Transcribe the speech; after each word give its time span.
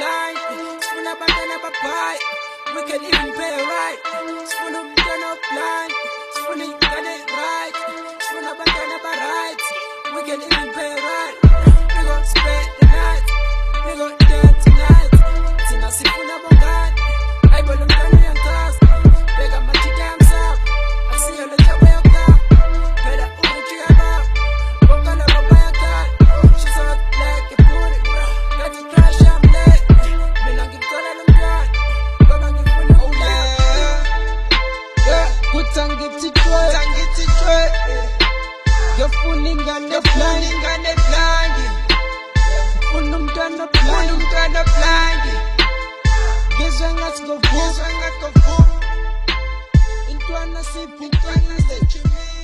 Like, 0.00 0.36
spoon 0.36 1.06
up 1.06 1.20
and 1.20 1.28
then 1.28 1.52
up 1.52 1.64
a 1.64 1.70
bite. 1.82 2.18
Wicked 2.74 3.02
in 3.02 3.10
pay 3.10 3.28
right. 3.60 3.98
Spoon 4.48 4.74
up, 4.74 4.88
turn 4.96 5.22
up 5.22 5.38
blind. 5.52 5.92
Spoon 6.32 6.60
it, 6.62 6.80
get 6.80 6.96
it 7.12 7.30
right. 7.30 8.16
Spoon 8.24 8.44
up 8.44 8.56
and 8.58 8.68
then 8.68 8.92
up 8.92 9.02
a 9.04 9.16
right. 9.20 9.56
Wicked 10.16 10.40
in 10.48 10.71
tangititwe 35.74 36.58
tangititwe 36.74 37.56
ngiyofuna 38.94 39.48
eh. 39.48 39.54
ingane 39.54 40.00
blind 40.08 40.44
ingane 40.52 40.92
blind 41.06 41.56
ngifuna 42.78 43.14
umntwana 43.20 43.64
blind 43.76 44.08
umntwana 44.14 44.60
blind 44.74 45.24
ngizwe 46.54 46.88
ngathi 46.94 47.20
ngovuka 47.24 47.52
ngizwe 47.56 47.88
ngathi 47.98 48.22
ngovuka 48.36 48.86
intwana 50.12 50.60
siphi 50.70 51.04
intwana 51.08 51.54
zechimile 51.66 52.41